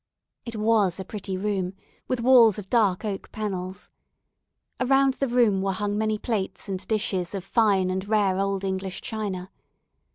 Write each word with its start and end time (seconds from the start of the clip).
It 0.45 0.55
was 0.55 0.99
a 0.99 1.05
pretty 1.05 1.37
room, 1.37 1.75
with 2.07 2.21
walls 2.21 2.57
of 2.57 2.71
dark 2.71 3.05
oak 3.05 3.31
panels. 3.31 3.91
Around 4.79 5.13
the 5.19 5.27
room 5.27 5.61
were 5.61 5.73
hung 5.73 5.95
many 5.95 6.17
plates 6.17 6.67
and 6.67 6.87
dishes 6.87 7.35
of 7.35 7.43
fine 7.43 7.91
and 7.91 8.09
rare 8.09 8.39
old 8.39 8.63
English 8.63 9.01
china. 9.01 9.51